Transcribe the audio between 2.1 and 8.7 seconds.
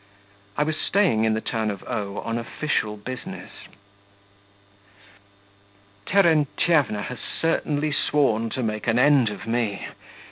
on official business. Terentyevna has certainly sworn to